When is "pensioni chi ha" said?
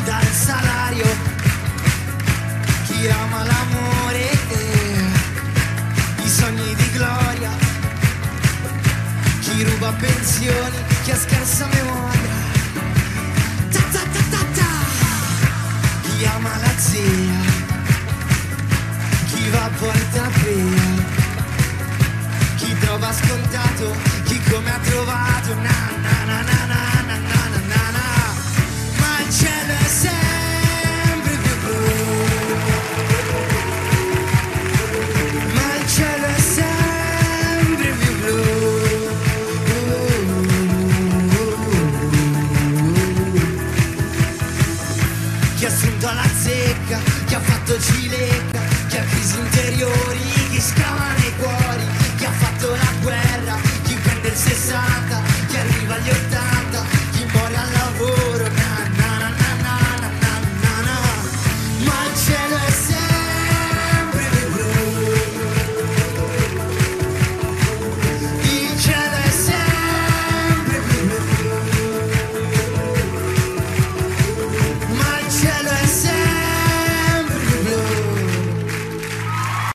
9.92-11.16